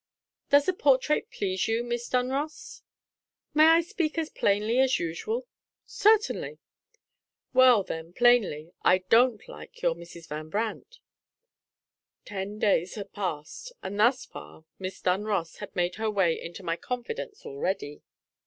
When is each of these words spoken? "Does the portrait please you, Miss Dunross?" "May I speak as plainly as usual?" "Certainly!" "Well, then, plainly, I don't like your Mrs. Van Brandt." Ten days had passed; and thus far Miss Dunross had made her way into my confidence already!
"Does 0.49 0.65
the 0.65 0.73
portrait 0.73 1.29
please 1.29 1.67
you, 1.67 1.83
Miss 1.83 2.09
Dunross?" 2.09 2.81
"May 3.53 3.67
I 3.67 3.81
speak 3.81 4.17
as 4.17 4.31
plainly 4.31 4.79
as 4.79 4.97
usual?" 4.97 5.45
"Certainly!" 5.85 6.57
"Well, 7.53 7.83
then, 7.83 8.11
plainly, 8.11 8.71
I 8.83 9.03
don't 9.09 9.47
like 9.47 9.79
your 9.83 9.93
Mrs. 9.93 10.27
Van 10.27 10.49
Brandt." 10.49 10.97
Ten 12.25 12.57
days 12.57 12.95
had 12.95 13.13
passed; 13.13 13.73
and 13.83 13.99
thus 13.99 14.25
far 14.25 14.65
Miss 14.79 14.99
Dunross 15.01 15.57
had 15.57 15.75
made 15.75 15.97
her 15.97 16.09
way 16.09 16.33
into 16.41 16.63
my 16.63 16.77
confidence 16.77 17.45
already! 17.45 18.01